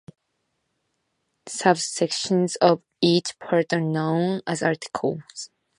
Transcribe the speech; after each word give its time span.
Subsections 1.47 2.55
of 2.59 2.81
each 3.01 3.37
part 3.37 3.71
are 3.71 3.79
known 3.79 4.41
as 4.47 4.63
articles. 4.63 5.51